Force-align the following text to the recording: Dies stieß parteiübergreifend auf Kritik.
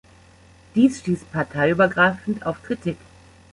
Dies 0.73 0.97
stieß 1.01 1.25
parteiübergreifend 1.25 2.43
auf 2.47 2.63
Kritik. 2.63 2.97